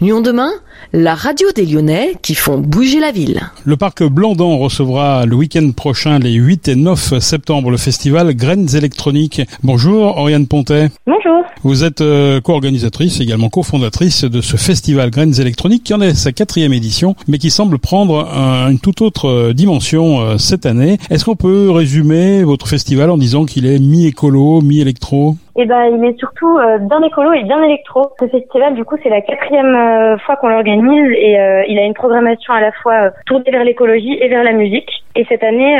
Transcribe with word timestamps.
Lyon 0.00 0.20
demain, 0.20 0.52
la 0.92 1.16
radio 1.16 1.48
des 1.56 1.66
Lyonnais 1.66 2.12
qui 2.22 2.36
font 2.36 2.58
bouger 2.58 3.00
la 3.00 3.10
ville. 3.10 3.40
Le 3.64 3.76
parc 3.76 4.04
Blandan 4.04 4.56
recevra 4.56 5.26
le 5.26 5.34
week-end 5.34 5.72
prochain, 5.72 6.20
les 6.20 6.34
8 6.34 6.68
et 6.68 6.76
9 6.76 7.18
septembre, 7.18 7.72
le 7.72 7.78
festival 7.78 8.32
Graines 8.34 8.76
électroniques. 8.76 9.42
Bonjour, 9.64 10.16
Oriane 10.16 10.46
Pontet. 10.46 10.90
Bonjour. 11.04 11.42
Vous 11.64 11.82
êtes 11.82 12.00
euh, 12.00 12.40
co-organisatrice, 12.40 13.18
également 13.18 13.48
cofondatrice 13.48 14.22
de 14.22 14.40
ce 14.40 14.56
festival 14.56 15.10
Graines 15.10 15.40
électroniques 15.40 15.82
qui 15.82 15.94
en 15.94 16.00
est 16.00 16.14
sa 16.14 16.30
quatrième 16.30 16.72
édition, 16.72 17.16
mais 17.26 17.38
qui 17.38 17.50
semble 17.50 17.80
prendre 17.80 18.28
une 18.70 18.78
toute 18.78 19.02
autre 19.02 19.28
euh, 19.28 19.52
dimension 19.52 20.20
euh, 20.20 20.38
cette 20.38 20.64
année. 20.64 20.98
Est-ce 21.10 21.24
qu'on 21.24 21.34
peut 21.34 21.70
résumer 21.72 22.44
votre 22.44 22.68
festival 22.68 23.10
en 23.10 23.18
disant 23.18 23.46
qu'il 23.46 23.66
est 23.66 23.80
mi-écolo, 23.80 24.60
mi-électro? 24.60 25.36
Eh 25.60 25.66
ben, 25.66 25.86
il 25.86 26.04
est 26.04 26.16
surtout 26.18 26.56
euh, 26.56 26.78
bien 26.78 27.02
écolo 27.02 27.32
et 27.32 27.42
bien 27.42 27.60
électro. 27.64 28.12
Ce 28.20 28.28
festival, 28.28 28.74
du 28.74 28.84
coup, 28.84 28.96
c'est 29.02 29.08
la 29.08 29.20
quatrième 29.20 29.74
euh, 29.74 30.16
fois 30.18 30.36
qu'on 30.36 30.48
l'organise 30.48 31.12
et 31.18 31.36
euh, 31.36 31.64
il 31.66 31.76
a 31.80 31.84
une 31.84 31.94
programmation 31.94 32.54
à 32.54 32.60
la 32.60 32.70
fois 32.70 33.10
tournée 33.26 33.50
vers 33.50 33.64
l'écologie 33.64 34.16
et 34.20 34.28
vers 34.28 34.44
la 34.44 34.52
musique. 34.52 34.88
Et 35.18 35.26
cette 35.28 35.42
année, 35.42 35.76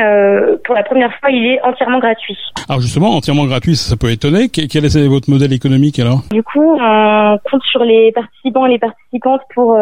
pour 0.65 0.74
la 0.74 0.83
première 0.83 1.15
fois, 1.20 1.30
il 1.30 1.47
est 1.47 1.62
entièrement 1.62 2.01
gratuit. 2.01 2.37
Alors 2.69 2.80
justement, 2.80 3.10
entièrement 3.10 3.47
gratuit, 3.47 3.77
ça, 3.77 3.97
peut 3.97 4.11
étonner. 4.11 4.48
Quel 4.48 4.84
est 4.84 5.06
votre 5.06 5.30
modèle 5.30 5.52
économique 5.52 6.01
alors? 6.01 6.23
Du 6.33 6.42
coup, 6.42 6.77
on 6.80 7.38
compte 7.48 7.62
sur 7.70 7.84
les 7.84 8.11
participants 8.11 8.66
et 8.66 8.70
les 8.70 8.78
participantes 8.80 9.42
pour 9.55 9.78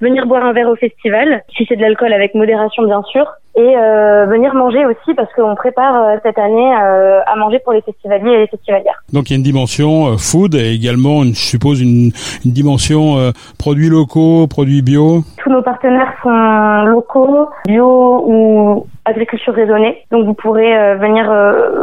venir 0.00 0.26
boire 0.26 0.44
un 0.44 0.52
verre 0.52 0.68
au 0.68 0.76
festival, 0.76 1.42
si 1.56 1.64
c'est 1.68 1.76
de 1.76 1.80
l'alcool 1.80 2.12
avec 2.12 2.34
modération 2.34 2.84
bien 2.84 3.02
sûr, 3.10 3.26
et 3.56 3.76
euh, 3.76 4.26
venir 4.26 4.52
manger 4.54 4.84
aussi 4.84 5.14
parce 5.14 5.32
qu'on 5.34 5.54
prépare 5.54 5.96
euh, 5.96 6.16
cette 6.24 6.38
année 6.38 6.74
euh, 6.74 7.20
à 7.24 7.36
manger 7.36 7.60
pour 7.60 7.72
les 7.72 7.82
festivaliers 7.82 8.32
et 8.32 8.38
les 8.38 8.46
festivalières. 8.48 9.02
Donc 9.12 9.30
il 9.30 9.32
y 9.32 9.34
a 9.34 9.36
une 9.36 9.44
dimension 9.44 10.18
food 10.18 10.56
et 10.56 10.72
également, 10.72 11.22
je 11.22 11.34
suppose, 11.34 11.80
une, 11.80 12.10
une 12.44 12.52
dimension 12.52 13.32
produits 13.58 13.88
locaux, 13.88 14.46
produits 14.48 14.82
bio. 14.82 15.22
Tous 15.42 15.50
nos 15.50 15.62
partenaires 15.62 16.12
sont 16.22 16.84
locaux, 16.90 17.48
bio 17.66 18.24
ou 18.26 18.83
agriculture 19.04 19.54
raisonnée. 19.54 20.04
Donc 20.10 20.24
vous 20.26 20.34
pourrez 20.34 20.96
venir 20.96 21.30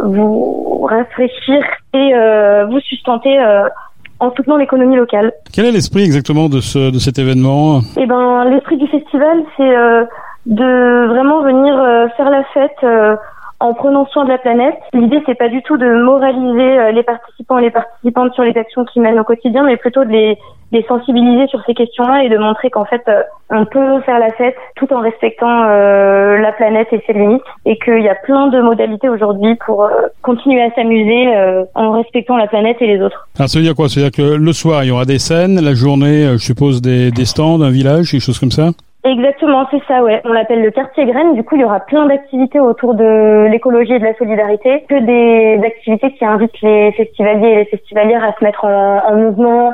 vous 0.04 0.86
rafraîchir 0.88 1.62
et 1.94 2.12
vous 2.68 2.80
sustenter 2.80 3.38
en 4.22 4.32
soutenant 4.36 4.56
l'économie 4.56 4.96
locale. 4.96 5.32
Quel 5.52 5.66
est 5.66 5.72
l'esprit 5.72 6.04
exactement 6.04 6.48
de, 6.48 6.60
ce, 6.60 6.90
de 6.92 6.98
cet 6.98 7.18
événement? 7.18 7.80
Eh 7.96 8.06
ben, 8.06 8.44
l'esprit 8.44 8.76
du 8.76 8.86
festival, 8.86 9.42
c'est 9.56 9.76
euh, 9.76 10.04
de 10.46 11.06
vraiment 11.08 11.42
venir 11.42 11.76
euh, 11.76 12.06
faire 12.16 12.30
la 12.30 12.44
fête 12.54 12.70
euh, 12.84 13.16
en 13.62 13.74
prenant 13.74 14.06
soin 14.06 14.24
de 14.24 14.28
la 14.28 14.38
planète. 14.38 14.74
L'idée, 14.92 15.22
c'est 15.24 15.36
pas 15.36 15.48
du 15.48 15.62
tout 15.62 15.76
de 15.76 15.86
moraliser 16.04 16.78
euh, 16.78 16.90
les 16.90 17.04
participants 17.04 17.58
et 17.58 17.62
les 17.62 17.70
participantes 17.70 18.34
sur 18.34 18.42
les 18.42 18.56
actions 18.56 18.84
qu'ils 18.84 19.02
mènent 19.02 19.20
au 19.20 19.24
quotidien, 19.24 19.62
mais 19.64 19.76
plutôt 19.76 20.04
de 20.04 20.10
les, 20.10 20.38
sensibiliser 20.88 21.46
sur 21.48 21.62
ces 21.66 21.74
questions-là 21.74 22.24
et 22.24 22.28
de 22.28 22.38
montrer 22.38 22.70
qu'en 22.70 22.86
fait, 22.86 23.02
euh, 23.06 23.22
on 23.50 23.66
peut 23.66 24.00
faire 24.00 24.18
la 24.18 24.30
fête 24.30 24.56
tout 24.74 24.92
en 24.92 25.00
respectant 25.00 25.64
euh, 25.68 26.38
la 26.38 26.50
planète 26.52 26.88
et 26.92 27.02
ses 27.06 27.12
limites, 27.12 27.42
et 27.66 27.78
qu'il 27.78 28.02
y 28.02 28.08
a 28.08 28.14
plein 28.16 28.48
de 28.48 28.60
modalités 28.60 29.08
aujourd'hui 29.08 29.54
pour 29.66 29.88
continuer 30.22 30.62
à 30.62 30.70
s'amuser 30.74 31.28
en 31.74 31.92
respectant 31.92 32.36
la 32.36 32.46
planète 32.46 32.78
et 32.80 32.86
les 32.86 33.02
autres. 33.02 33.28
Ça 33.34 33.44
veut 33.54 33.64
dire 33.64 33.74
quoi? 33.74 33.88
Ça 33.88 34.00
veut 34.00 34.10
dire 34.10 34.16
que 34.16 34.34
le 34.34 34.52
soir, 34.52 34.82
il 34.82 34.88
y 34.88 34.90
aura 34.90 35.04
des 35.04 35.18
scènes, 35.18 35.60
la 35.60 35.74
journée, 35.74 36.26
je 36.32 36.38
suppose, 36.38 36.80
des 36.80 37.24
stands, 37.26 37.60
un 37.60 37.70
village, 37.70 38.12
des 38.12 38.20
choses 38.20 38.38
comme 38.38 38.50
ça? 38.50 38.70
Exactement, 39.04 39.66
c'est 39.70 39.82
ça, 39.88 40.00
ouais. 40.02 40.20
On 40.24 40.32
l'appelle 40.32 40.62
le 40.62 40.70
quartier 40.70 41.06
graine. 41.06 41.34
Du 41.34 41.42
coup, 41.42 41.56
il 41.56 41.62
y 41.62 41.64
aura 41.64 41.80
plein 41.80 42.06
d'activités 42.06 42.60
autour 42.60 42.94
de 42.94 43.48
l'écologie 43.50 43.94
et 43.94 43.98
de 43.98 44.04
la 44.04 44.14
solidarité, 44.14 44.84
que 44.88 44.94
des 44.94 45.66
activités 45.66 46.12
qui 46.12 46.24
invitent 46.24 46.60
les 46.62 46.92
festivaliers 46.92 47.48
et 47.48 47.56
les 47.56 47.64
festivalières 47.64 48.22
à 48.22 48.32
se 48.38 48.44
mettre 48.44 48.64
en, 48.64 49.16
mouvement. 49.16 49.72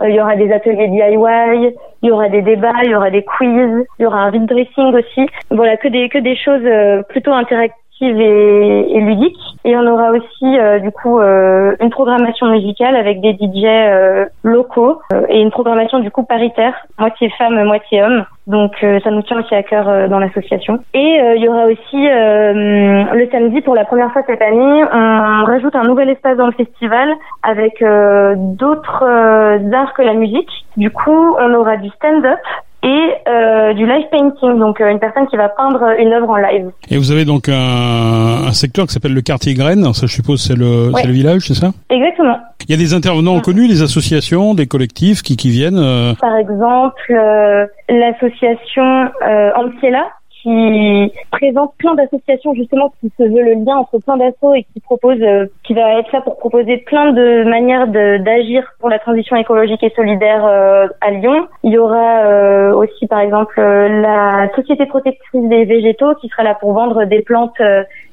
Euh, 0.00 0.08
il 0.08 0.14
y 0.14 0.20
aura 0.20 0.34
des 0.34 0.50
ateliers 0.50 0.88
DIY, 0.88 1.74
il 2.02 2.08
y 2.08 2.10
aura 2.10 2.30
des 2.30 2.40
débats, 2.40 2.82
il 2.84 2.90
y 2.90 2.94
aura 2.94 3.10
des 3.10 3.22
quiz, 3.22 3.86
il 3.98 4.02
y 4.02 4.06
aura 4.06 4.20
un 4.20 4.30
vide 4.30 4.46
dressing 4.46 4.94
aussi. 4.94 5.28
Voilà, 5.50 5.76
que 5.76 5.88
des 5.88 6.08
que 6.08 6.18
des 6.18 6.36
choses 6.36 6.64
euh, 6.64 7.02
plutôt 7.02 7.32
et, 8.06 8.96
et 8.96 9.00
ludique. 9.00 9.38
Et 9.64 9.76
on 9.76 9.86
aura 9.86 10.10
aussi 10.10 10.58
euh, 10.58 10.78
du 10.78 10.90
coup 10.90 11.18
euh, 11.18 11.76
une 11.80 11.90
programmation 11.90 12.46
musicale 12.46 12.96
avec 12.96 13.20
des 13.20 13.32
DJ 13.32 13.64
euh, 13.64 14.24
locaux 14.42 15.02
et 15.28 15.40
une 15.40 15.50
programmation 15.50 15.98
du 15.98 16.10
coup 16.10 16.22
paritaire, 16.22 16.74
moitié 16.98 17.30
femme, 17.36 17.62
moitié 17.64 18.02
homme. 18.02 18.24
Donc 18.46 18.72
ça 18.80 19.10
nous 19.12 19.22
tient 19.22 19.38
aussi 19.38 19.54
à 19.54 19.62
cœur 19.62 20.08
dans 20.08 20.18
l'association. 20.18 20.80
Et 20.92 21.20
il 21.36 21.40
y 21.40 21.48
aura 21.48 21.66
aussi 21.66 21.98
le 22.02 23.30
samedi 23.30 23.60
pour 23.60 23.76
la 23.76 23.84
première 23.84 24.12
fois 24.12 24.22
cette 24.26 24.42
année, 24.42 24.82
on 24.92 25.44
rajoute 25.44 25.76
un 25.76 25.84
nouvel 25.84 26.10
espace 26.10 26.36
dans 26.36 26.46
le 26.46 26.52
festival 26.52 27.10
avec 27.44 27.80
d'autres 27.80 29.04
arts 29.72 29.94
que 29.94 30.02
la 30.02 30.14
musique. 30.14 30.50
Du 30.76 30.90
coup, 30.90 31.36
on 31.38 31.54
aura 31.54 31.76
du 31.76 31.90
stand-up 31.90 32.40
et 32.82 33.12
euh, 33.28 33.74
du 33.74 33.86
live 33.86 34.06
painting, 34.10 34.58
donc 34.58 34.80
euh, 34.80 34.90
une 34.90 34.98
personne 34.98 35.26
qui 35.28 35.36
va 35.36 35.48
peindre 35.48 35.82
une 35.98 36.12
œuvre 36.12 36.30
en 36.30 36.36
live. 36.36 36.70
Et 36.90 36.96
vous 36.96 37.12
avez 37.12 37.24
donc 37.24 37.48
un, 37.48 38.46
un 38.48 38.52
secteur 38.52 38.86
qui 38.86 38.92
s'appelle 38.94 39.14
le 39.14 39.20
quartier 39.20 39.54
Graines, 39.54 39.92
ça 39.92 40.06
je 40.06 40.12
suppose 40.12 40.40
c'est 40.40 40.56
le, 40.56 40.92
c'est 40.94 41.06
le 41.06 41.12
village, 41.12 41.42
c'est 41.46 41.54
ça? 41.54 41.72
Exactement. 41.90 42.38
Il 42.68 42.70
y 42.70 42.74
a 42.74 42.78
des 42.78 42.94
intervenants 42.94 43.40
connus, 43.40 43.68
des 43.68 43.82
associations, 43.82 44.54
des 44.54 44.66
collectifs 44.66 45.22
qui, 45.22 45.36
qui 45.36 45.50
viennent 45.50 45.78
euh... 45.78 46.14
Par 46.20 46.36
exemple, 46.36 47.10
euh, 47.10 47.66
l'association 47.88 49.10
euh, 49.26 49.50
Antiela, 49.56 50.04
qui 50.42 51.12
présente 51.30 51.74
plein 51.78 51.94
d'associations 51.94 52.54
justement 52.54 52.92
qui 53.00 53.12
se 53.18 53.22
veut 53.22 53.42
le 53.42 53.64
lien 53.64 53.76
entre 53.76 53.98
plein 53.98 54.16
d'assauts 54.16 54.54
et 54.54 54.64
qui 54.72 54.80
propose, 54.80 55.20
euh, 55.20 55.46
qui 55.64 55.74
va 55.74 55.98
être 55.98 56.12
là 56.12 56.20
pour 56.22 56.38
proposer 56.38 56.78
plein 56.78 57.12
de 57.12 57.44
manières 57.44 57.88
d'agir 57.88 58.64
pour 58.78 58.88
la 58.88 58.98
transition 58.98 59.36
écologique 59.36 59.82
et 59.82 59.90
solidaire 59.90 60.44
euh, 60.46 60.88
à 61.00 61.10
Lyon. 61.10 61.46
Il 61.62 61.72
y 61.72 61.78
aura 61.78 62.24
euh, 62.24 62.74
aussi 62.74 63.06
par 63.06 63.20
exemple 63.20 63.60
la 63.60 64.48
Société 64.54 64.86
protectrice 64.86 65.48
des 65.48 65.64
végétaux 65.64 66.14
qui 66.20 66.28
sera 66.28 66.42
là 66.42 66.54
pour 66.54 66.72
vendre 66.72 67.04
des 67.04 67.22
plantes 67.22 67.60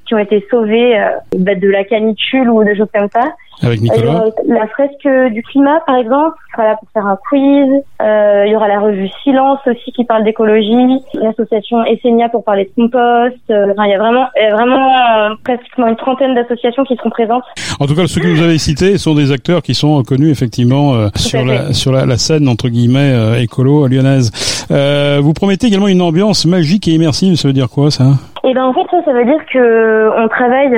qui 0.07 0.15
ont 0.15 0.19
été 0.19 0.45
sauvées 0.49 0.97
bah, 1.35 1.55
de 1.55 1.67
la 1.67 1.83
canicule 1.83 2.49
ou 2.49 2.63
de 2.63 2.73
choses 2.73 2.89
comme 2.93 3.09
ça. 3.13 3.33
Avec 3.63 3.81
Nicolas. 3.81 4.25
la 4.47 4.67
fresque 4.67 5.07
du 5.33 5.41
climat, 5.41 5.79
par 5.87 5.95
exemple, 5.95 6.35
sera 6.51 6.63
là 6.63 6.75
pour 6.75 6.89
faire 6.91 7.07
un 7.07 7.17
quiz. 7.27 7.81
Euh, 8.01 8.43
il 8.45 8.51
y 8.51 8.55
aura 8.55 8.67
la 8.67 8.79
revue 8.79 9.09
Silence 9.23 9.59
aussi 9.65 9.91
qui 9.91 10.05
parle 10.05 10.23
d'écologie. 10.23 11.01
L'association 11.15 11.83
Essenia 11.85 12.29
pour 12.29 12.43
parler 12.43 12.65
de 12.65 12.81
compost. 12.81 13.35
Euh, 13.49 13.71
enfin, 13.71 13.85
il 13.85 13.91
y 13.91 13.93
a 13.93 13.97
vraiment, 13.97 14.27
il 14.35 14.43
y 14.43 14.45
a 14.45 14.55
vraiment 14.55 14.87
euh, 14.87 15.35
pratiquement 15.43 15.87
une 15.87 15.95
trentaine 15.95 16.35
d'associations 16.35 16.83
qui 16.83 16.95
seront 16.97 17.09
présentes. 17.09 17.43
En 17.79 17.87
tout 17.87 17.95
cas, 17.95 18.05
ceux 18.05 18.21
que 18.21 18.27
vous 18.27 18.43
avez 18.43 18.59
cités 18.59 18.99
sont 18.99 19.15
des 19.15 19.31
acteurs 19.31 19.63
qui 19.63 19.73
sont 19.73 20.03
connus 20.03 20.29
effectivement 20.29 20.93
euh, 20.93 21.07
sur 21.15 21.43
la 21.43 21.73
sur 21.73 21.91
la, 21.91 22.05
la, 22.05 22.17
scène 22.17 22.47
entre 22.47 22.69
guillemets 22.69 23.11
euh, 23.13 23.41
écolo 23.41 23.87
lyonnaise. 23.87 24.31
vous 24.69 25.33
promettez 25.33 25.67
également 25.67 25.87
une 25.87 26.01
ambiance 26.01 26.45
magique 26.45 26.87
et 26.87 26.91
immersive. 26.91 27.35
Ça 27.35 27.47
veut 27.47 27.53
dire 27.53 27.69
quoi 27.69 27.89
ça? 27.89 28.05
Et 28.43 28.53
ben 28.53 28.63
en 28.63 28.73
fait 28.73 28.85
ça, 28.91 29.03
ça 29.03 29.13
veut 29.13 29.25
dire 29.25 29.45
que 29.51 30.09
on 30.17 30.27
travaille 30.27 30.71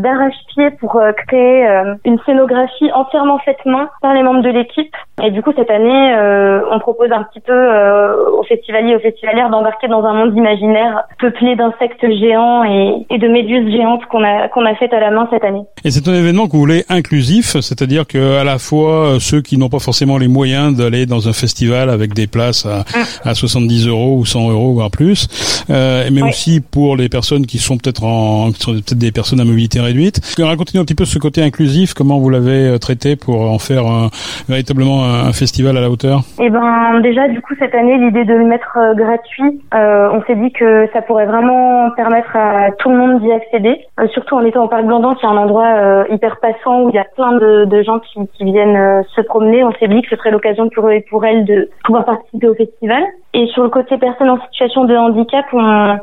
d'arrache-pied 0.00 0.70
pour 0.80 1.00
créer 1.26 1.66
une 2.04 2.18
scénographie 2.26 2.90
entièrement 2.92 3.38
faite 3.38 3.64
main 3.64 3.88
par 4.00 4.14
les 4.14 4.22
membres 4.22 4.42
de 4.42 4.50
l'équipe. 4.50 4.94
Et 5.22 5.30
du 5.30 5.42
coup, 5.42 5.52
cette 5.56 5.70
année, 5.70 6.12
euh, 6.16 6.60
on 6.72 6.80
propose 6.80 7.12
un 7.12 7.22
petit 7.22 7.40
peu 7.40 7.52
euh, 7.52 8.30
aux 8.36 8.42
festivaliers 8.42 8.90
et 8.90 8.96
aux 8.96 9.00
festivalières 9.00 9.48
d'embarquer 9.48 9.86
dans 9.86 10.02
un 10.04 10.12
monde 10.12 10.36
imaginaire 10.36 11.04
peuplé 11.20 11.54
d'insectes 11.54 12.04
géants 12.18 12.64
et, 12.64 13.06
et, 13.10 13.18
de 13.18 13.28
méduses 13.28 13.70
géantes 13.70 14.04
qu'on 14.06 14.24
a 14.24 14.48
qu'on 14.48 14.66
a 14.66 14.74
faites 14.74 14.92
à 14.92 14.98
la 14.98 15.12
main 15.12 15.28
cette 15.30 15.44
année. 15.44 15.62
Et 15.84 15.90
c'est 15.90 16.08
un 16.08 16.14
événement 16.14 16.46
que 16.46 16.52
vous 16.52 16.58
voulez 16.58 16.84
inclusif, 16.88 17.56
c'est-à-dire 17.60 18.06
que 18.08 18.38
à 18.40 18.44
la 18.44 18.58
fois 18.58 19.06
euh, 19.06 19.18
ceux 19.20 19.40
qui 19.40 19.56
n'ont 19.56 19.68
pas 19.68 19.78
forcément 19.78 20.18
les 20.18 20.28
moyens 20.28 20.76
d'aller 20.76 21.06
dans 21.06 21.28
un 21.28 21.32
festival 21.32 21.90
avec 21.90 22.12
des 22.12 22.26
places 22.26 22.66
à, 22.66 22.80
mm. 22.80 23.28
à 23.28 23.34
70 23.34 23.86
euros 23.86 24.16
ou 24.18 24.26
100 24.26 24.50
euros 24.50 24.72
voire 24.72 24.90
plus, 24.90 25.64
euh, 25.70 26.08
mais 26.12 26.22
aussi 26.22 26.60
pour 26.60 26.96
les 26.96 27.03
personnes 27.08 27.46
qui 27.46 27.58
sont 27.58 27.76
peut-être 27.76 28.04
en 28.04 28.50
peut-être 28.52 28.98
des 28.98 29.12
personnes 29.12 29.40
à 29.40 29.44
mobilité 29.44 29.80
réduite. 29.80 30.20
Racontez-nous 30.38 30.82
un 30.82 30.84
petit 30.84 30.94
peu 30.94 31.04
ce 31.04 31.18
côté 31.18 31.42
inclusif, 31.42 31.94
comment 31.94 32.18
vous 32.18 32.30
l'avez 32.30 32.68
euh, 32.68 32.78
traité 32.78 33.16
pour 33.16 33.40
en 33.40 33.58
faire 33.58 33.86
un, 33.86 34.10
véritablement 34.48 35.04
un, 35.04 35.32
festival 35.32 35.76
à 35.76 35.80
la 35.80 35.90
hauteur? 35.90 36.20
Eh 36.40 36.50
ben 36.50 37.00
déjà 37.00 37.28
du 37.28 37.40
coup 37.40 37.54
cette 37.58 37.74
année 37.74 37.96
l'idée 37.98 38.24
de 38.24 38.34
le 38.34 38.46
mettre 38.46 38.76
euh, 38.76 38.94
gratuit, 38.94 39.60
euh, 39.74 40.10
on 40.12 40.22
s'est 40.24 40.36
dit 40.36 40.52
que 40.52 40.88
ça 40.92 41.02
pourrait 41.02 41.26
vraiment 41.26 41.90
permettre 41.96 42.36
à 42.36 42.70
tout 42.78 42.90
le 42.90 42.96
monde 42.96 43.20
d'y 43.20 43.32
accéder, 43.32 43.80
surtout 44.12 44.36
en 44.36 44.44
étant 44.44 44.64
au 44.64 44.68
parc 44.68 44.84
Blandan 44.84 45.14
qui 45.14 45.24
est 45.24 45.28
un 45.28 45.36
endroit 45.36 46.04
hyper 46.10 46.38
passant 46.40 46.82
où 46.82 46.90
il 46.90 46.94
y 46.94 46.98
a 46.98 47.04
plein 47.04 47.32
de, 47.32 47.64
de 47.64 47.82
gens 47.82 47.98
qui, 47.98 48.20
qui 48.36 48.44
viennent 48.44 49.04
se 49.14 49.20
promener. 49.22 49.64
On 49.64 49.72
s'est 49.72 49.88
dit 49.88 50.02
que 50.02 50.08
ce 50.10 50.16
serait 50.16 50.30
l'occasion 50.30 50.68
pour 50.68 50.88
eux 50.88 50.92
et 50.92 51.04
pour 51.08 51.24
elles 51.24 51.44
de 51.44 51.70
pouvoir 51.84 52.04
participer 52.04 52.48
au 52.48 52.54
festival. 52.54 53.02
Et 53.32 53.46
sur 53.48 53.62
le 53.62 53.68
côté 53.68 53.98
personnes 53.98 54.30
en 54.30 54.40
situation 54.46 54.84
de 54.84 54.94
handicap, 54.94 55.44
on 55.52 55.98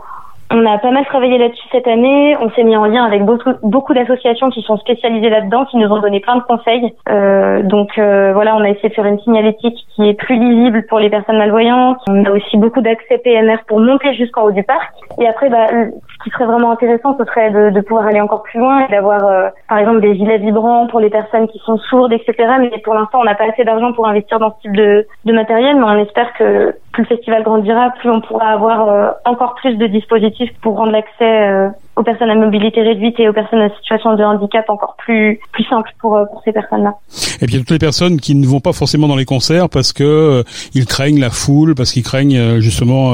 On 0.53 0.65
a 0.65 0.77
pas 0.79 0.91
mal 0.91 1.05
travaillé 1.05 1.37
là-dessus 1.37 1.65
cette 1.71 1.87
année. 1.87 2.35
On 2.41 2.49
s'est 2.51 2.63
mis 2.63 2.75
en 2.75 2.83
lien 2.85 3.05
avec 3.05 3.23
beaucoup, 3.23 3.93
d'associations 3.93 4.49
qui 4.49 4.61
sont 4.63 4.75
spécialisées 4.77 5.29
là-dedans, 5.29 5.65
qui 5.65 5.77
nous 5.77 5.87
ont 5.87 6.01
donné 6.01 6.19
plein 6.19 6.35
de 6.35 6.41
conseils. 6.41 6.93
Euh, 7.09 7.63
donc 7.63 7.97
euh, 7.97 8.33
voilà, 8.33 8.55
on 8.57 8.61
a 8.61 8.69
essayé 8.69 8.89
de 8.89 8.93
faire 8.93 9.05
une 9.05 9.19
signalétique 9.19 9.77
qui 9.95 10.09
est 10.09 10.13
plus 10.13 10.37
lisible 10.37 10.85
pour 10.89 10.99
les 10.99 11.09
personnes 11.09 11.37
malvoyantes. 11.37 11.99
On 12.09 12.25
a 12.25 12.31
aussi 12.31 12.57
beaucoup 12.57 12.81
d'accès 12.81 13.17
PMR 13.19 13.59
pour 13.65 13.79
monter 13.79 14.13
jusqu'en 14.13 14.43
haut 14.43 14.51
du 14.51 14.63
parc. 14.63 14.93
Et 15.21 15.27
après, 15.27 15.49
bah, 15.49 15.67
ce 15.69 16.23
qui 16.23 16.29
serait 16.31 16.45
vraiment 16.45 16.71
intéressant, 16.71 17.15
ce 17.17 17.23
serait 17.23 17.51
de, 17.51 17.69
de 17.69 17.81
pouvoir 17.81 18.07
aller 18.07 18.19
encore 18.19 18.43
plus 18.43 18.59
loin 18.59 18.85
et 18.85 18.91
d'avoir, 18.91 19.23
euh, 19.25 19.47
par 19.69 19.77
exemple, 19.77 20.01
des 20.01 20.15
gilets 20.15 20.39
vibrants 20.39 20.87
pour 20.87 20.99
les 20.99 21.09
personnes 21.09 21.47
qui 21.47 21.59
sont 21.59 21.77
sourdes, 21.77 22.11
etc. 22.11 22.33
Mais 22.59 22.71
pour 22.83 22.93
l'instant, 22.93 23.19
on 23.21 23.25
n'a 23.25 23.35
pas 23.35 23.45
assez 23.45 23.63
d'argent 23.63 23.93
pour 23.93 24.05
investir 24.05 24.37
dans 24.39 24.51
ce 24.51 24.61
type 24.63 24.75
de, 24.75 25.07
de 25.23 25.33
matériel, 25.33 25.77
mais 25.77 25.85
on 25.85 25.97
espère 25.99 26.33
que 26.33 26.75
plus 26.91 27.03
le 27.03 27.07
festival 27.07 27.43
grandira, 27.43 27.91
plus 27.99 28.09
on 28.09 28.21
pourra 28.21 28.47
avoir 28.47 28.89
euh, 28.89 29.09
encore 29.25 29.55
plus 29.55 29.75
de 29.75 29.87
dispositifs 29.87 30.51
pour 30.61 30.77
rendre 30.77 30.91
l'accès 30.91 31.49
euh, 31.49 31.69
aux 31.95 32.03
personnes 32.03 32.29
à 32.29 32.35
mobilité 32.35 32.81
réduite 32.81 33.19
et 33.19 33.27
aux 33.27 33.33
personnes 33.33 33.61
en 33.61 33.69
situation 33.75 34.15
de 34.15 34.23
handicap 34.23 34.69
encore 34.69 34.95
plus 34.97 35.39
plus 35.51 35.63
simple 35.65 35.89
pour 35.99 36.15
euh, 36.15 36.25
pour 36.25 36.41
ces 36.43 36.51
personnes-là. 36.51 36.95
Et 37.41 37.45
puis 37.45 37.53
il 37.53 37.53
y 37.53 37.55
a 37.57 37.59
toutes 37.59 37.71
les 37.71 37.79
personnes 37.79 38.19
qui 38.19 38.35
ne 38.35 38.45
vont 38.45 38.59
pas 38.59 38.73
forcément 38.73 39.07
dans 39.07 39.15
les 39.15 39.25
concerts 39.25 39.69
parce 39.69 39.91
que 39.93 40.03
euh, 40.03 40.43
ils 40.73 40.85
craignent 40.85 41.19
la 41.19 41.29
foule, 41.29 41.75
parce 41.75 41.91
qu'ils 41.91 42.03
craignent 42.03 42.37
euh, 42.37 42.59
justement 42.59 43.13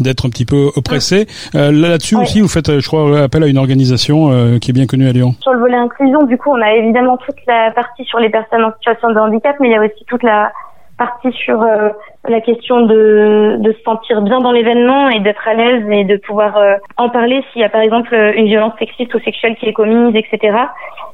d'être 0.00 0.26
un 0.26 0.30
petit 0.30 0.44
peu 0.44 0.70
oppressés. 0.76 1.26
là 1.54 1.70
là-dessus 1.70 2.16
ouais. 2.16 2.22
aussi, 2.22 2.40
vous 2.40 2.48
faites, 2.48 2.80
je 2.80 2.86
crois, 2.86 3.20
appel 3.20 3.42
à 3.42 3.46
une 3.46 3.58
organisation 3.58 4.58
qui 4.58 4.70
est 4.70 4.74
bien 4.74 4.86
connue 4.86 5.08
à 5.08 5.12
Lyon. 5.12 5.34
Sur 5.40 5.52
le 5.52 5.60
volet 5.60 5.76
inclusion, 5.76 6.24
du 6.24 6.36
coup, 6.36 6.50
on 6.50 6.60
a 6.60 6.72
évidemment 6.74 7.16
toute 7.16 7.36
la 7.46 7.70
partie 7.72 8.04
sur 8.04 8.18
les 8.18 8.28
personnes 8.28 8.64
en 8.64 8.72
situation 8.74 9.10
de 9.10 9.18
handicap, 9.18 9.56
mais 9.60 9.68
il 9.68 9.72
y 9.72 9.76
a 9.76 9.80
aussi 9.80 10.04
toute 10.06 10.22
la 10.22 10.52
partie 10.98 11.32
sur 11.32 11.62
euh, 11.62 11.88
la 12.28 12.40
question 12.40 12.82
de, 12.82 13.56
de 13.58 13.72
se 13.72 13.80
sentir 13.82 14.20
bien 14.20 14.40
dans 14.40 14.52
l'événement 14.52 15.08
et 15.08 15.20
d'être 15.20 15.46
à 15.48 15.54
l'aise 15.54 15.84
et 15.90 16.04
de 16.04 16.16
pouvoir 16.16 16.58
euh, 16.58 16.74
en 16.96 17.08
parler 17.08 17.42
s'il 17.50 17.62
y 17.62 17.64
a 17.64 17.68
par 17.68 17.80
exemple 17.80 18.14
une 18.14 18.46
violence 18.46 18.74
sexiste 18.78 19.14
ou 19.14 19.20
sexuelle 19.20 19.56
qui 19.56 19.66
est 19.66 19.72
commise, 19.72 20.14
etc. 20.14 20.56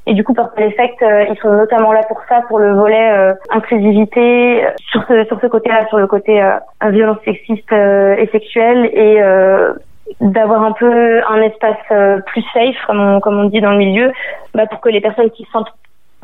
Et 0.06 0.14
du 0.14 0.24
coup, 0.24 0.34
par 0.34 0.50
Effect, 0.56 1.02
euh, 1.02 1.26
ils 1.30 1.38
sont 1.38 1.52
notamment 1.52 1.92
là 1.92 2.00
pour 2.08 2.20
ça, 2.28 2.42
pour 2.48 2.58
le 2.58 2.74
volet 2.74 3.34
inclusivité, 3.50 4.64
sur 4.90 5.04
ce, 5.06 5.24
sur 5.24 5.40
ce 5.40 5.46
côté-là, 5.46 5.86
sur 5.88 5.98
le 5.98 6.06
côté 6.06 6.42
violence 6.82 7.18
sexiste 7.24 7.72
et 7.72 8.28
sexuelle 8.32 8.86
et 8.86 9.20
d'avoir 10.20 10.62
un 10.62 10.72
peu 10.72 11.22
un 11.26 11.40
espace 11.42 12.22
plus 12.26 12.44
safe, 12.52 12.76
comme 12.86 13.00
on, 13.00 13.20
comme 13.20 13.38
on 13.38 13.44
dit 13.44 13.60
dans 13.60 13.72
le 13.72 13.78
milieu, 13.78 14.12
bah, 14.54 14.66
pour 14.66 14.80
que 14.80 14.88
les 14.88 15.00
personnes 15.00 15.30
qui 15.30 15.44
se 15.44 15.50
sentent 15.50 15.72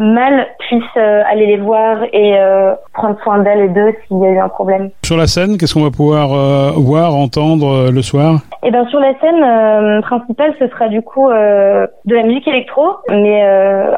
mal 0.00 0.49
puissent 0.58 0.82
euh, 0.97 1.23
aller 1.31 1.47
les 1.47 1.58
voir 1.58 1.99
et 2.12 2.38
euh, 2.38 2.75
prendre 2.94 3.20
soin 3.23 3.38
d'elles 3.38 3.61
et 3.61 3.69
d'eux 3.69 3.94
s'il 4.08 4.19
y 4.19 4.25
a 4.25 4.31
eu 4.31 4.38
un 4.38 4.49
problème. 4.49 4.91
Sur 5.05 5.19
la 5.19 5.26
scène, 5.26 5.58
qu'est-ce 5.58 5.75
qu'on 5.75 5.82
va 5.82 5.91
pouvoir 5.91 6.32
euh, 6.32 6.70
voir, 6.76 7.14
entendre 7.14 7.69
euh, 7.69 7.91
le 7.93 8.00
soir? 8.00 8.41
Eh 8.62 8.70
ben 8.70 8.87
sur 8.88 8.99
la 8.99 9.12
scène 9.20 9.43
euh, 9.44 10.00
principale, 10.00 10.55
ce 10.58 10.69
sera 10.69 10.88
du 10.88 11.02
coup 11.02 11.29
de 11.31 12.14
la 12.14 12.23
musique 12.23 12.49
électro, 12.49 12.97
mais 13.11 13.43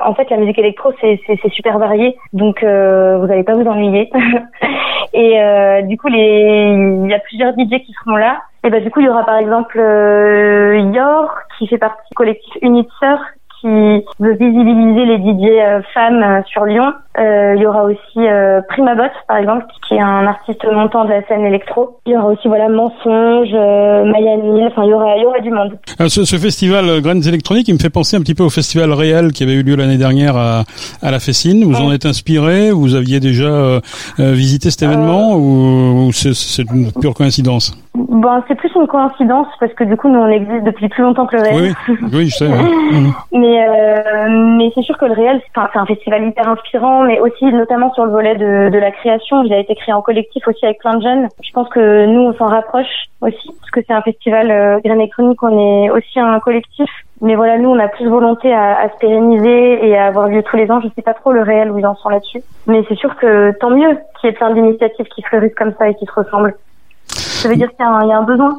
en 0.05 0.15
fait 0.15 0.29
la 0.31 0.37
musique 0.37 0.59
électro 0.59 0.93
c'est 1.01 1.19
super 1.51 1.79
varié, 1.79 2.17
donc 2.33 2.63
vous 2.63 3.27
n'allez 3.27 3.43
pas 3.45 3.55
vous 3.55 3.67
ennuyer. 3.67 4.11
et 5.13 5.83
du 5.85 5.97
coup 5.97 6.09
les 6.09 6.75
il 7.05 7.11
y 7.11 7.15
a 7.15 7.19
plusieurs 7.19 7.53
DJ 7.53 7.83
qui 7.85 7.93
seront 8.05 8.17
là. 8.17 8.39
Et 8.65 8.71
ben 8.71 8.83
du 8.83 8.91
coup 8.91 9.01
il 9.01 9.07
y 9.07 9.09
aura 9.09 9.25
par 9.25 9.39
exemple 9.39 9.79
Yor 9.79 11.35
qui 11.59 11.67
fait 11.67 11.79
partie 11.79 12.09
du 12.11 12.15
collectif 12.15 12.55
Unit 12.63 12.89
Sœur 13.01 13.19
qui 13.63 14.05
veut 14.19 14.35
visibiliser 14.35 15.05
les 15.07 15.19
DJ 15.19 15.51
euh, 15.51 15.81
femmes 15.95 16.23
euh, 16.23 16.43
sur 16.47 16.65
Lyon. 16.65 16.93
Euh, 17.19 17.55
il 17.57 17.63
y 17.63 17.67
aura 17.67 17.85
aussi 17.85 18.19
euh, 18.19 18.61
Primabot, 18.69 19.03
par 19.29 19.37
exemple, 19.37 19.67
qui 19.87 19.95
est 19.95 20.01
un 20.01 20.27
artiste 20.27 20.65
montant 20.73 21.05
de 21.05 21.11
la 21.11 21.23
scène 21.27 21.45
électro. 21.45 21.99
Il 22.07 22.13
y 22.13 22.17
aura 22.17 22.29
aussi 22.29 22.49
voilà 22.49 22.69
Mensonge, 22.69 23.51
euh, 23.53 24.05
Maya 24.05 24.37
enfin 24.67 24.85
il 24.85 24.91
y 24.91 24.95
aura, 24.95 25.17
il 25.17 25.23
y 25.23 25.27
aura 25.27 25.41
du 25.41 25.51
monde. 25.51 25.79
Ce, 26.09 26.25
ce, 26.25 26.37
festival 26.37 27.01
Graines 27.03 27.27
électroniques, 27.29 27.69
il 27.69 27.75
me 27.75 27.79
fait 27.79 27.91
penser 27.91 28.17
un 28.17 28.21
petit 28.21 28.35
peu 28.35 28.43
au 28.43 28.51
festival 28.51 28.93
réel 28.93 29.33
qui 29.33 29.43
avait 29.43 29.53
eu 29.53 29.63
lieu 29.63 29.77
l'année 29.77 29.99
dernière 29.99 30.37
à, 30.37 30.63
à 31.03 31.11
la 31.11 31.21
Fessine. 31.21 31.65
Vous 31.65 31.75
ouais. 31.75 31.87
en 31.87 31.93
êtes 31.93 32.07
inspiré? 32.07 32.71
Vous 32.71 32.95
aviez 32.95 33.21
déjà 33.21 33.45
euh, 33.45 33.81
visité 34.19 34.71
cet 34.71 34.83
événement 34.83 35.35
ou, 35.37 36.07
ou 36.07 36.13
c'est 36.13 36.63
une 36.63 36.91
pure 36.93 37.15
coïncidence? 37.15 37.77
Bon, 37.95 38.43
c'est 38.49 38.55
plus 38.55 38.75
une 38.75 38.87
coïncidence 38.87 39.49
parce 39.61 39.75
que 39.75 39.85
du 39.85 39.99
coup, 39.99 40.09
nous, 40.09 40.19
on 40.19 40.29
existe 40.29 40.65
depuis 40.65 40.89
plus 40.89 41.03
longtemps 41.03 41.27
que 41.27 41.37
le 41.37 41.43
réel. 41.43 41.75
Oui, 41.89 41.97
oui 42.13 42.27
je 42.27 42.37
sais. 42.37 42.49
Ouais. 42.49 42.55
mais 43.33 43.69
euh, 43.69 44.29
mais 44.57 44.73
c'est 44.75 44.81
sûr 44.81 44.97
que 44.97 45.05
le 45.05 45.13
réel, 45.13 45.43
c'est 45.55 45.79
un 45.79 45.85
festival 45.85 46.27
hyper 46.27 46.49
inspirant, 46.49 47.03
mais 47.03 47.21
aussi 47.21 47.45
notamment 47.45 47.93
sur 47.93 48.07
le 48.07 48.13
volet 48.13 48.35
de, 48.37 48.71
de 48.71 48.79
la 48.79 48.93
création. 48.93 49.43
Il 49.43 49.53
a 49.53 49.59
été 49.59 49.75
créé 49.75 49.93
en 49.93 50.01
collectif 50.01 50.49
aussi 50.49 50.65
avec 50.65 50.79
plein 50.79 50.97
de 50.97 51.03
jeunes. 51.03 51.29
Je 51.43 51.53
pense 51.53 51.69
que 51.69 52.07
nous, 52.07 52.21
on 52.21 52.33
s'en 52.33 52.47
rapproche 52.47 53.11
aussi 53.21 53.51
parce 53.61 53.71
que 53.71 53.81
c'est 53.87 53.93
un 53.93 54.03
festival 54.03 54.51
euh, 54.51 54.81
Grain 54.83 54.95
électronique. 54.95 55.43
On 55.43 55.85
est 55.85 55.91
aussi 55.91 56.19
un 56.19 56.41
collectif. 56.41 56.89
Mais 57.21 57.35
voilà, 57.35 57.59
nous, 57.59 57.69
on 57.69 57.79
a 57.79 57.89
plus 57.89 58.09
volonté 58.09 58.55
à, 58.55 58.81
à 58.81 58.89
se 58.89 58.97
pérenniser 59.01 59.87
et 59.87 59.99
à 59.99 60.07
avoir 60.07 60.29
lieu 60.29 60.43
tous 60.43 60.57
les 60.57 60.71
ans. 60.71 60.81
Je 60.81 60.89
sais 60.97 61.03
pas 61.03 61.15
trop 61.15 61.33
le 61.33 61.43
réel 61.43 61.71
où 61.71 61.79
ils 61.79 61.87
en 61.87 61.95
sont 61.97 62.09
là-dessus. 62.09 62.41
Mais 62.67 62.83
c'est 62.89 62.97
sûr 62.97 63.15
que 63.17 63.53
tant 63.61 63.71
mieux 63.71 63.99
qu'il 64.19 64.31
y 64.31 64.33
ait 64.33 64.37
plein 64.37 64.55
d'initiatives 64.55 65.07
qui 65.15 65.23
fleurissent 65.23 65.55
comme 65.55 65.75
ça 65.79 65.91
et 65.91 65.95
qui 65.95 66.07
se 66.07 66.13
ressemblent 66.13 66.55
ça 67.43 67.49
veut 67.49 67.57
dire 67.57 67.69
qu'il 67.69 67.85
y, 67.85 68.09
y, 68.09 68.13
a 68.13 68.19
un 68.19 68.23
besoin. 68.23 68.55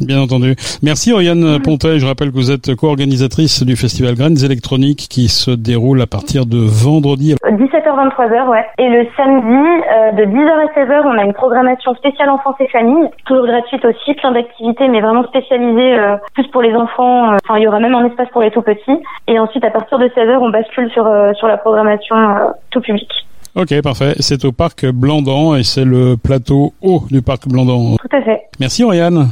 Bien 0.00 0.20
entendu. 0.20 0.54
Merci 0.82 1.12
Oriane 1.12 1.60
Pontet. 1.62 1.98
Je 1.98 2.06
rappelle 2.06 2.30
que 2.30 2.36
vous 2.36 2.50
êtes 2.50 2.74
co-organisatrice 2.74 3.64
du 3.64 3.76
festival 3.76 4.14
Graines 4.14 4.44
électroniques 4.44 5.06
qui 5.10 5.28
se 5.28 5.50
déroule 5.50 6.00
à 6.00 6.06
partir 6.06 6.46
de 6.46 6.58
vendredi. 6.58 7.34
17h-23h, 7.44 8.48
ouais. 8.48 8.64
Et 8.78 8.88
le 8.88 9.06
samedi, 9.16 9.84
euh, 9.92 10.12
de 10.12 10.24
10h 10.24 10.50
à 10.50 10.66
16h, 10.78 11.02
on 11.04 11.18
a 11.18 11.24
une 11.24 11.32
programmation 11.32 11.94
spéciale 11.94 12.30
enfance 12.30 12.54
et 12.60 12.68
famille, 12.68 13.08
toujours 13.26 13.46
gratuite 13.46 13.84
aussi, 13.84 14.14
plein 14.14 14.32
d'activités, 14.32 14.88
mais 14.88 15.00
vraiment 15.00 15.24
spécialisées 15.24 15.98
euh, 15.98 16.16
plus 16.34 16.46
pour 16.48 16.62
les 16.62 16.74
enfants. 16.74 17.32
Euh, 17.32 17.36
enfin, 17.44 17.58
il 17.58 17.64
y 17.64 17.68
aura 17.68 17.80
même 17.80 17.94
un 17.94 18.06
espace 18.06 18.28
pour 18.30 18.42
les 18.42 18.50
tout 18.50 18.62
petits. 18.62 19.02
Et 19.26 19.38
ensuite, 19.38 19.64
à 19.64 19.70
partir 19.70 19.98
de 19.98 20.06
16h, 20.08 20.38
on 20.40 20.50
bascule 20.50 20.90
sur, 20.90 21.06
euh, 21.06 21.32
sur 21.34 21.48
la 21.48 21.56
programmation 21.56 22.16
euh, 22.16 22.50
tout 22.70 22.80
public. 22.80 23.08
Ok, 23.54 23.80
parfait. 23.82 24.14
C'est 24.20 24.44
au 24.44 24.52
parc 24.52 24.86
Blandan 24.86 25.56
et 25.56 25.64
c'est 25.64 25.84
le 25.84 26.16
plateau 26.16 26.74
haut 26.80 27.04
du 27.10 27.22
parc 27.22 27.48
Blandan. 27.48 27.96
Tout 27.96 28.16
à 28.16 28.22
fait. 28.22 28.42
Merci 28.60 28.84
Oriane. 28.84 29.30